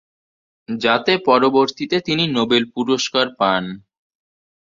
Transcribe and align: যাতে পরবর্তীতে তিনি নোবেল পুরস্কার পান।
যাতে 0.69 1.13
পরবর্তীতে 1.27 1.97
তিনি 2.07 2.23
নোবেল 2.35 2.63
পুরস্কার 2.75 3.25
পান। 3.39 3.63